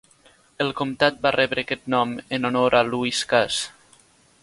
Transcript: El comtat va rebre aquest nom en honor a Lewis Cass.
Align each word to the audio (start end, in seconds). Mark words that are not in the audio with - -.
El 0.63 0.71
comtat 0.79 1.19
va 1.27 1.33
rebre 1.35 1.65
aquest 1.65 1.85
nom 1.97 2.15
en 2.39 2.51
honor 2.51 2.79
a 2.81 2.85
Lewis 2.91 3.25
Cass. 3.35 3.61